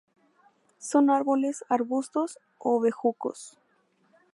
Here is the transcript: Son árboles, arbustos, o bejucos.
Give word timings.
Son 0.79 1.11
árboles, 1.11 1.63
arbustos, 1.69 2.39
o 2.57 2.79
bejucos. 2.79 3.59